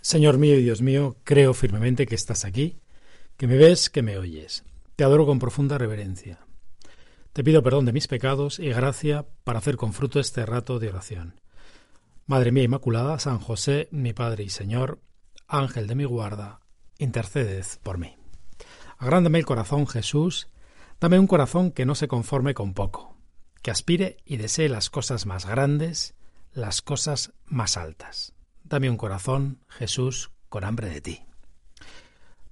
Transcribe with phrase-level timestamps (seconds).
[0.00, 2.80] Señor mío y Dios mío, creo firmemente que estás aquí,
[3.36, 4.64] que me ves, que me oyes.
[4.96, 6.38] Te adoro con profunda reverencia.
[7.32, 10.88] Te pido perdón de mis pecados y gracia para hacer con fruto este rato de
[10.88, 11.40] oración.
[12.26, 15.00] Madre mía Inmaculada, San José, mi Padre y Señor,
[15.46, 16.60] Ángel de mi guarda,
[16.98, 18.16] interceded por mí.
[18.98, 20.48] Agrándame el corazón, Jesús,
[21.00, 23.16] dame un corazón que no se conforme con poco,
[23.62, 26.14] que aspire y desee las cosas más grandes,
[26.52, 28.32] las cosas más altas.
[28.64, 31.22] Dame un corazón, Jesús, con hambre de ti.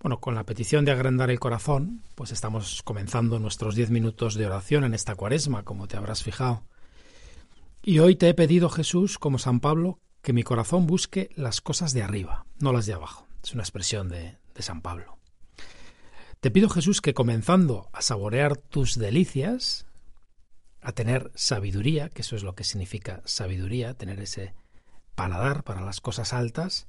[0.00, 4.46] Bueno, con la petición de agrandar el corazón, pues estamos comenzando nuestros diez minutos de
[4.46, 6.64] oración en esta cuaresma, como te habrás fijado.
[7.82, 11.92] Y hoy te he pedido, Jesús, como San Pablo, que mi corazón busque las cosas
[11.92, 13.26] de arriba, no las de abajo.
[13.42, 15.18] Es una expresión de, de San Pablo.
[16.40, 19.86] Te pido, Jesús, que comenzando a saborear tus delicias,
[20.82, 24.54] a tener sabiduría, que eso es lo que significa sabiduría, tener ese
[25.16, 26.86] paladar para las cosas altas,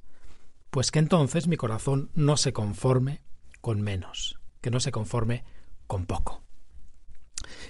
[0.69, 3.23] pues que entonces mi corazón no se conforme
[3.61, 5.43] con menos, que no se conforme
[5.87, 6.43] con poco.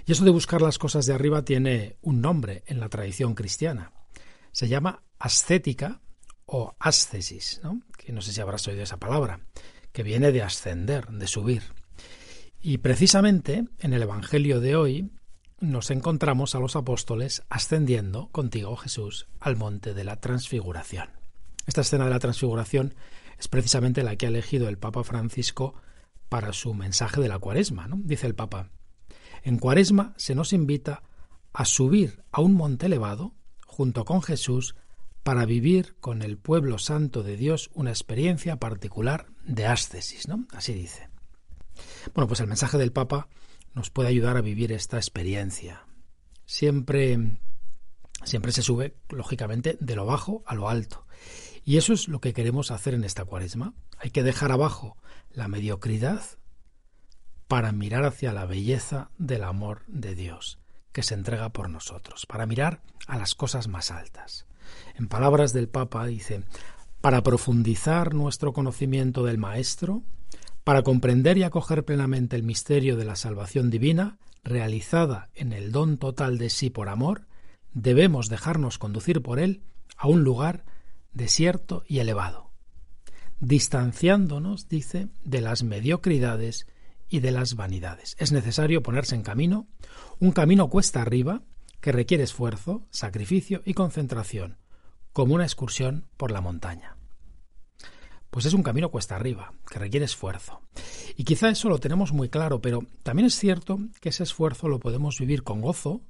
[0.06, 3.94] Y eso de buscar las cosas de arriba tiene un nombre en la tradición cristiana.
[4.52, 6.02] Se llama ascética
[6.46, 7.82] o ascesis, ¿no?
[7.98, 9.42] que no sé si habrás oído esa palabra,
[9.92, 11.64] que viene de ascender, de subir.
[12.60, 15.12] Y precisamente en el Evangelio de hoy
[15.60, 21.10] nos encontramos a los apóstoles ascendiendo contigo, Jesús, al monte de la transfiguración.
[21.66, 22.94] Esta escena de la transfiguración
[23.40, 25.76] es precisamente la que ha elegido el Papa Francisco
[26.30, 27.88] para su mensaje de la cuaresma.
[27.88, 28.00] ¿no?
[28.04, 28.70] Dice el Papa,
[29.44, 31.04] en cuaresma se nos invita
[31.54, 33.34] a subir a un monte elevado
[33.66, 34.76] junto con Jesús
[35.24, 40.46] para vivir con el pueblo santo de Dios una experiencia particular de ascesis, ¿no?
[40.54, 41.10] Así dice.
[42.14, 43.28] Bueno, pues el mensaje del Papa
[43.74, 45.86] nos puede ayudar a vivir esta experiencia.
[46.46, 47.38] Siempre,
[48.24, 51.06] siempre se sube, lógicamente, de lo bajo a lo alto.
[51.64, 53.74] Y eso es lo que queremos hacer en esta cuaresma.
[53.98, 54.98] Hay que dejar abajo
[55.32, 56.22] la mediocridad
[57.48, 60.60] para mirar hacia la belleza del amor de Dios
[60.92, 64.48] que se entrega por nosotros, para mirar a las cosas más altas.
[64.96, 66.44] En palabras del Papa dice,
[67.02, 70.02] para profundizar nuestro conocimiento del Maestro,
[70.68, 75.98] para comprender y acoger plenamente el misterio de la salvación divina, realizada en el don
[75.98, 77.26] total de sí por amor,
[77.72, 79.64] debemos dejarnos conducir por él
[79.96, 80.66] a un lugar
[81.14, 82.52] desierto y elevado,
[83.40, 86.68] distanciándonos, dice, de las mediocridades
[87.08, 88.18] y de las vanidades.
[88.20, 89.70] Es necesario ponerse en camino,
[90.20, 91.44] un camino cuesta arriba,
[91.80, 94.58] que requiere esfuerzo, sacrificio y concentración,
[95.14, 96.97] como una excursión por la montaña
[98.30, 100.62] pues es un camino cuesta arriba, que requiere esfuerzo.
[101.16, 104.80] Y quizá eso lo tenemos muy claro, pero también es cierto que ese esfuerzo lo
[104.80, 106.02] podemos vivir con gozo,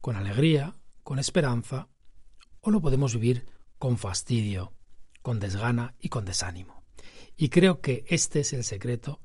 [0.00, 1.88] con alegría, con esperanza,
[2.60, 3.46] o lo podemos vivir
[3.78, 4.74] con fastidio,
[5.22, 6.84] con desgana y con desánimo.
[7.36, 9.20] Y creo que este es el secreto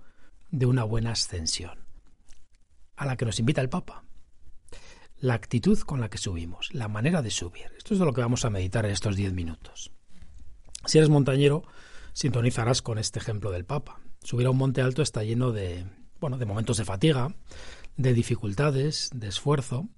[0.52, 1.86] de una buena ascensión,
[2.96, 4.04] a la que nos invita el Papa.
[5.18, 7.72] La actitud con la que subimos, la manera de subir.
[7.78, 9.92] Esto es de lo que vamos a meditar en estos diez minutos.
[10.86, 11.64] Si eres montañero,
[12.16, 14.00] sintonizarás con este ejemplo del Papa.
[14.24, 15.86] Subir a un monte alto está lleno de,
[16.20, 17.36] bueno, de momentos de fatiga,
[17.98, 19.90] de dificultades, de esfuerzo,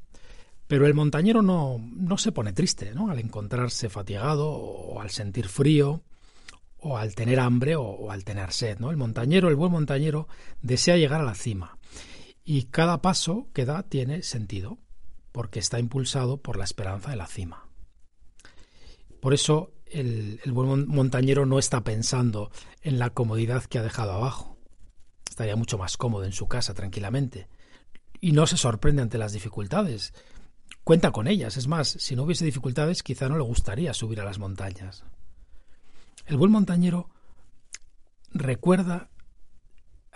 [0.67, 3.11] pero el montañero no, no se pone triste ¿no?
[3.11, 6.01] al encontrarse fatigado o al sentir frío
[6.79, 8.79] o al tener hambre o, o, al tener sed.
[8.79, 8.89] ¿no?
[8.89, 10.27] El montañero, el buen montañero,
[10.61, 11.77] desea llegar a la cima
[12.43, 14.79] y cada paso que da tiene sentido
[15.31, 17.67] porque está impulsado por la esperanza de la cima.
[19.21, 24.57] Por eso el, buen montañero no está pensando en la comodidad que ha dejado abajo.
[25.29, 27.47] Estaría mucho más cómodo en su casa, tranquilamente.
[28.19, 30.13] Y no se sorprende ante las dificultades.
[30.83, 31.57] Cuenta con ellas.
[31.57, 35.03] Es más, si no hubiese dificultades, quizá no le gustaría subir a las montañas.
[36.25, 37.09] El buen montañero
[38.31, 39.09] recuerda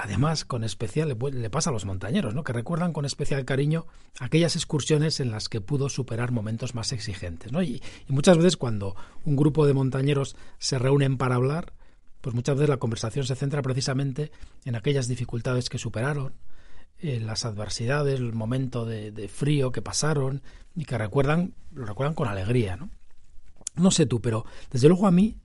[0.04, 2.44] Además, con especial le pasa a los montañeros, ¿no?
[2.44, 3.86] que recuerdan con especial cariño
[4.20, 7.52] aquellas excursiones en las que pudo superar momentos más exigentes.
[7.52, 7.62] ¿no?
[7.62, 8.96] Y, muchas veces cuando
[9.26, 11.74] un grupo de montañeros se reúnen para hablar,
[12.20, 14.32] pues muchas veces la conversación se centra precisamente
[14.66, 16.34] en aquellas dificultades que superaron,
[16.98, 20.42] en las adversidades, el momento de, frío que pasaron
[20.76, 22.76] y que recuerdan, lo recuerdan con alegría.
[22.76, 22.90] No,
[23.76, 25.38] no sé tú, pero desde luego a mí,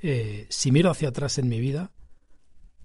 [0.00, 1.92] eh, si miro hacia atrás en mi vida,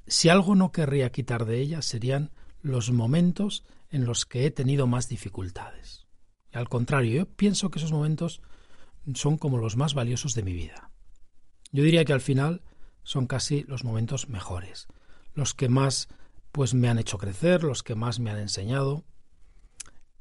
[0.07, 2.31] si algo no querría quitar de ella serían
[2.61, 6.05] los momentos en los que he tenido más dificultades.
[6.53, 8.41] al contrario, yo pienso que esos momentos
[9.13, 10.89] son como los más valiosos de mi vida.
[11.71, 12.61] Yo diría que al final
[13.03, 14.87] son casi los momentos mejores,
[15.33, 16.07] los que más
[16.51, 19.03] pues me han hecho crecer, los que más me han enseñado.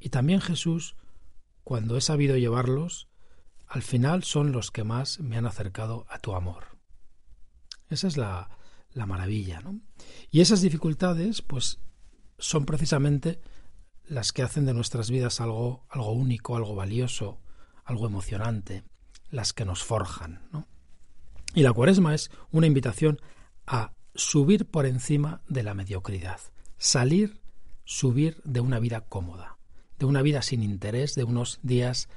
[0.00, 0.96] Y también Jesús,
[1.62, 3.08] cuando he sabido llevarlos,
[3.68, 6.76] al final son los que más me han acercado a tu amor.
[7.88, 8.50] Esa es la,
[8.94, 9.80] la maravilla, ¿no?
[10.30, 11.80] Y esas dificultades, pues,
[12.38, 13.40] son precisamente
[14.06, 17.40] las que hacen de nuestras vidas algo, algo único, algo valioso,
[17.84, 18.84] algo emocionante,
[19.30, 20.66] las que nos forjan, ¿no?
[21.54, 23.20] Y la cuaresma es una invitación
[23.66, 26.40] a subir por encima de la mediocridad,
[26.78, 27.40] salir,
[27.84, 29.58] subir de una vida cómoda,
[29.98, 32.08] de una vida sin interés, de unos días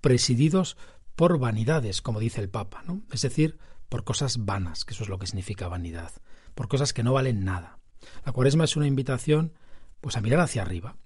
[0.00, 0.76] presididos
[1.16, 3.02] por vanidades, como dice el Papa, ¿no?
[3.12, 3.58] Es decir,
[3.88, 6.12] por cosas vanas, que eso es lo que significa vanidad,
[6.54, 7.78] por cosas que no valen nada.
[8.24, 9.54] La cuaresma es una invitación
[10.00, 10.96] pues a mirar hacia arriba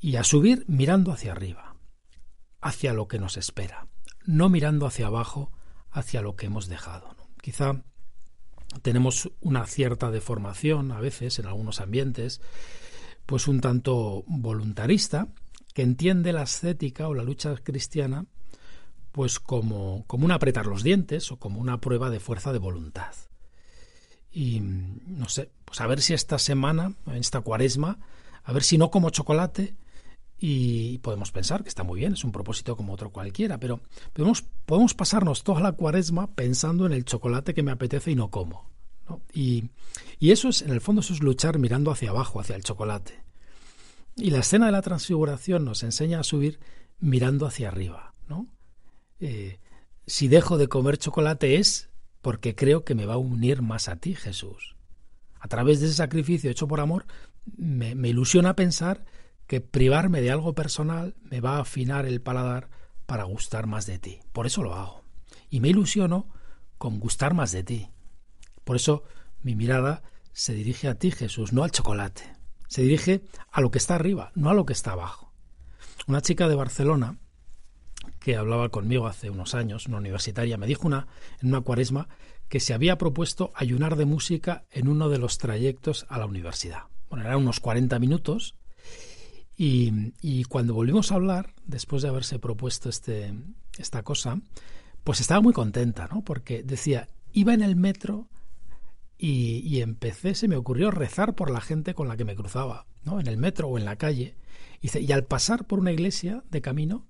[0.00, 1.76] y a subir mirando hacia arriba,
[2.60, 3.88] hacia lo que nos espera,
[4.24, 5.52] no mirando hacia abajo,
[5.90, 7.16] hacia lo que hemos dejado.
[7.40, 7.82] Quizá
[8.82, 12.40] tenemos una cierta deformación a veces en algunos ambientes,
[13.24, 15.28] pues un tanto voluntarista,
[15.72, 18.26] que entiende la ascética o la lucha cristiana
[19.16, 23.14] pues como, como un apretar los dientes o como una prueba de fuerza de voluntad.
[24.30, 27.98] Y no sé, pues a ver si esta semana, en esta cuaresma,
[28.44, 29.74] a ver si no como chocolate
[30.38, 33.80] y podemos pensar que está muy bien, es un propósito como otro cualquiera, pero
[34.12, 38.30] podemos, podemos pasarnos toda la cuaresma pensando en el chocolate que me apetece y no
[38.30, 38.68] como.
[39.32, 39.70] Y,
[40.18, 43.24] y eso es, en el fondo, eso es luchar mirando hacia abajo, hacia el chocolate.
[44.14, 46.60] Y la escena de la transfiguración nos enseña a subir
[47.00, 48.46] mirando hacia arriba, ¿no?
[49.20, 49.58] Eh,
[50.06, 51.90] si dejo de comer chocolate es
[52.22, 54.76] porque creo que me va a unir más a ti, Jesús.
[55.38, 57.06] A través de ese sacrificio hecho por amor,
[57.56, 59.04] me, me ilusiona pensar
[59.46, 62.68] que privarme de algo personal me va a afinar el paladar
[63.06, 64.20] para gustar más de ti.
[64.32, 65.04] Por eso lo hago.
[65.50, 66.28] Y me ilusiono
[66.78, 67.90] con gustar más de ti.
[68.64, 69.04] Por eso
[69.42, 70.02] mi mirada
[70.32, 72.22] se dirige a ti, Jesús, no al chocolate.
[72.68, 75.32] Se dirige a lo que está arriba, no a lo que está abajo.
[76.08, 77.18] Una chica de Barcelona
[78.26, 81.06] que hablaba conmigo hace unos años, una universitaria, me dijo una,
[81.40, 82.08] en una cuaresma
[82.48, 86.86] que se había propuesto ayunar de música en uno de los trayectos a la universidad.
[87.08, 88.56] Bueno, eran unos 40 minutos
[89.56, 93.32] y, y, cuando volvimos a hablar, después de haberse propuesto este,
[93.78, 94.40] esta cosa,
[95.04, 96.24] pues estaba muy contenta, ¿no?
[96.24, 98.26] Porque decía, iba en el metro
[99.18, 102.86] y, y, empecé, se me ocurrió rezar por la gente con la que me cruzaba,
[103.04, 103.20] ¿no?
[103.20, 104.34] En el metro o en la calle.
[104.80, 107.06] Y, y al pasar por una iglesia de camino,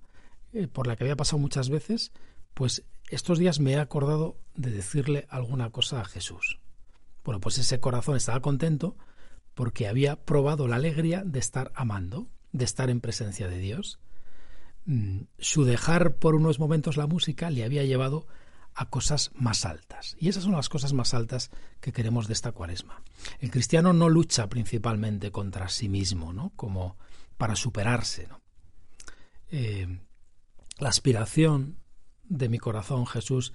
[0.57, 2.11] eh, por la que había pasado muchas veces,
[2.53, 6.59] pues estos días me he acordado de decirle alguna cosa a Jesús.
[7.23, 8.97] Bueno, pues ese corazón estaba contento
[9.53, 13.99] porque había probado la alegría de estar amando, de estar en presencia de Dios.
[14.85, 18.27] Mm, su dejar por unos momentos la música le había llevado
[18.73, 20.15] a cosas más altas.
[20.19, 21.51] Y esas son las cosas más altas
[21.81, 23.03] que queremos de esta cuaresma.
[23.39, 26.51] El cristiano no lucha principalmente contra sí mismo, ¿no?
[26.55, 26.97] Como
[27.37, 28.41] para superarse, ¿no?
[29.49, 29.99] Eh,
[30.79, 31.79] la aspiración
[32.23, 33.53] de mi corazón, Jesús,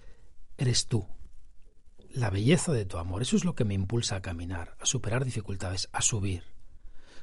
[0.57, 1.07] eres tú.
[2.11, 5.25] La belleza de tu amor, eso es lo que me impulsa a caminar, a superar
[5.25, 6.45] dificultades, a subir.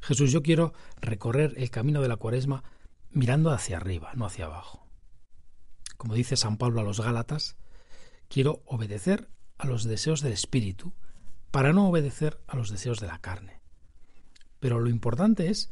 [0.01, 2.63] Jesús, yo quiero recorrer el camino de la cuaresma
[3.11, 4.87] mirando hacia arriba, no hacia abajo.
[5.97, 7.57] Como dice San Pablo a los Gálatas,
[8.29, 10.93] quiero obedecer a los deseos del Espíritu
[11.51, 13.59] para no obedecer a los deseos de la carne.
[14.59, 15.69] Pero lo importante es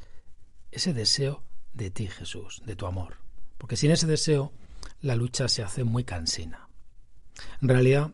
[0.71, 3.26] ese deseo de ti, Jesús, de tu amor
[3.57, 4.51] porque sin ese deseo
[5.01, 6.69] la lucha se hace muy cansina.
[7.61, 8.11] En realidad,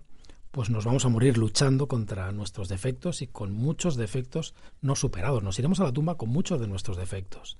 [0.52, 5.44] pues nos vamos a morir luchando contra nuestros defectos y con muchos defectos no superados.
[5.44, 7.58] Nos iremos a la tumba con muchos de nuestros defectos.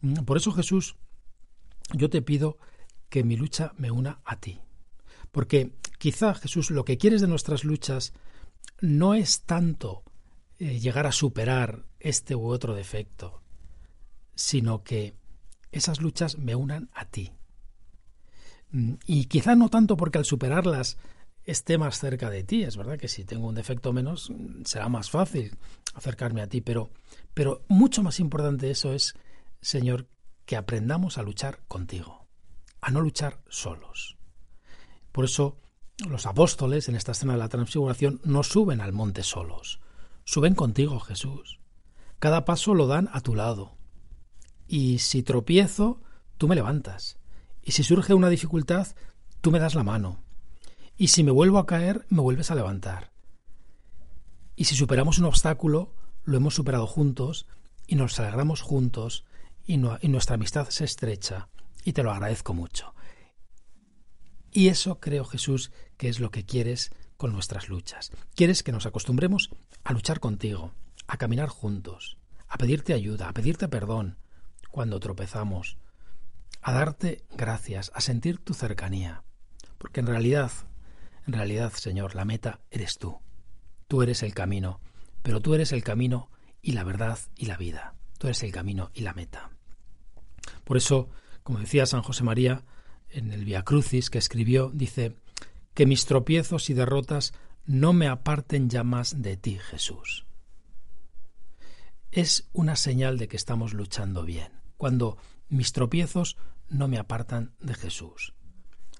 [0.00, 0.96] Mm, por eso, Jesús,
[1.92, 2.58] yo te pido
[3.08, 4.60] que mi lucha me una a ti.
[5.30, 8.12] Porque quizá, Jesús, lo que quieres de nuestras luchas
[8.80, 10.02] no es tanto
[10.58, 13.42] eh, llegar a superar este u otro defecto,
[14.34, 15.14] sino que
[15.72, 17.32] esas luchas me unan a ti.
[18.70, 20.98] Mm, y quizá no tanto porque al superarlas
[21.44, 24.88] esté más cerca de ti, es verdad que si tengo un defecto menos mm, será
[24.88, 25.56] más fácil
[25.94, 26.90] acercarme a ti, pero,
[27.34, 29.14] pero mucho más importante eso es,
[29.60, 30.06] Señor,
[30.44, 32.26] que aprendamos a luchar contigo,
[32.80, 34.16] a no luchar solos.
[35.12, 35.58] Por eso
[36.06, 39.80] los apóstoles en esta escena de la transfiguración no suben al monte solos,
[40.24, 41.58] suben contigo, Jesús.
[42.18, 43.77] Cada paso lo dan a tu lado,
[44.68, 46.00] y si tropiezo,
[46.36, 47.18] tú me levantas.
[47.62, 48.86] Y si surge una dificultad,
[49.40, 50.20] tú me das la mano.
[50.96, 53.10] Y si me vuelvo a caer, me vuelves a levantar.
[54.54, 55.94] Y si superamos un obstáculo,
[56.24, 57.46] lo hemos superado juntos
[57.86, 59.24] y nos alegramos juntos
[59.66, 61.48] y, y nuestra amistad se estrecha.
[61.84, 62.94] Y te lo agradezco mucho.
[64.52, 68.10] Y eso creo, Jesús, que es lo que quieres con nuestras luchas.
[68.34, 69.50] Quieres que nos acostumbremos
[69.84, 70.72] a luchar contigo,
[71.06, 74.16] a caminar juntos, a pedirte ayuda, a pedirte perdón,
[74.78, 75.76] cuando tropezamos,
[76.62, 79.24] a darte gracias, a sentir tu cercanía,
[79.76, 80.52] porque en realidad,
[81.26, 83.18] en realidad, Señor, la meta eres tú.
[83.88, 84.80] tú eres el camino,
[85.24, 86.30] pero tú eres el camino
[86.62, 87.96] y la verdad y la vida.
[88.18, 89.50] Tú eres el camino y la meta.
[90.62, 91.08] Por eso,
[91.42, 92.62] como decía San José María
[93.08, 95.16] en el Via Crucis que escribió, dice
[95.74, 97.32] que mis tropiezos y derrotas
[97.66, 100.24] no me aparten ya más de ti, Jesús.
[102.12, 105.18] Es una señal de que estamos luchando bien, cuando
[105.50, 106.38] mis tropiezos
[106.70, 108.32] no me apartan de Jesús.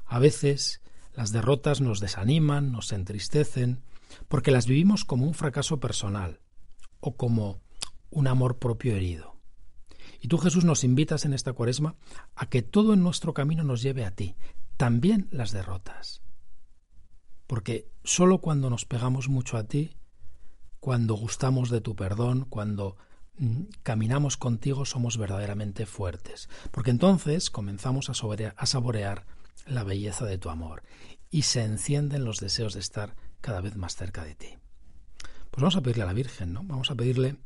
[0.05, 0.83] A veces
[1.15, 3.83] las derrotas nos desaniman, nos entristecen,
[4.29, 6.41] porque las vivimos como un fracaso personal
[7.01, 7.61] o como
[8.11, 9.37] un amor propio herido.
[10.21, 11.97] Y tú, Jesús, nos invitas en esta cuaresma
[12.35, 14.37] a que todo en nuestro camino nos lleve a ti,
[14.77, 16.23] también las derrotas.
[17.47, 19.97] Porque sólo cuando nos pegamos mucho a ti,
[20.81, 22.97] cuando gustamos de tu perdón, cuando
[23.83, 26.49] caminamos contigo, somos verdaderamente fuertes.
[26.71, 28.13] Porque entonces comenzamos a,
[28.57, 29.27] a saborear
[29.67, 30.83] la belleza de tu amor
[31.31, 34.59] y se encienden los deseos de estar cada vez más cerca de ti.
[35.51, 36.63] Pues vamos a pedirle a la Virgen, ¿no?
[36.65, 37.37] Vamos a pedirle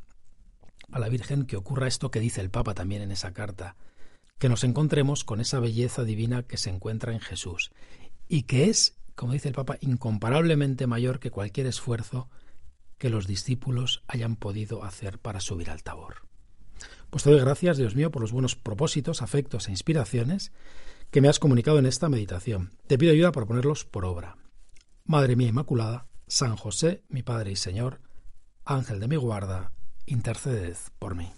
[0.91, 3.75] a la Virgen que ocurra esto que dice el Papa también en esa carta,
[4.37, 7.71] que nos encontremos con esa belleza divina que se encuentra en Jesús
[8.27, 12.29] y que es, como dice el Papa, incomparablemente mayor que cualquier esfuerzo
[13.03, 16.25] que los discípulos hayan podido hacer para subir al tabor.
[17.09, 20.53] Pues te doy gracias, Dios mío, por los buenos propósitos, afectos e inspiraciones
[21.11, 22.77] que me has comunicado en esta meditación.
[22.87, 24.37] Te pido ayuda para ponerlos por obra.
[25.03, 27.99] Madre mía Inmaculada, San José, mi Padre y Señor,
[28.63, 29.73] Ángel de mi guarda,
[30.05, 31.29] interceded por mí.